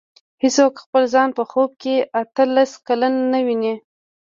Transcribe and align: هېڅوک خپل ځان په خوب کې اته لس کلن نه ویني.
هېڅوک 0.43 0.73
خپل 0.83 1.03
ځان 1.13 1.29
په 1.37 1.43
خوب 1.49 1.69
کې 1.81 1.95
اته 2.21 2.43
لس 2.55 2.71
کلن 2.87 3.13
نه 3.33 3.39
ویني. 3.45 3.73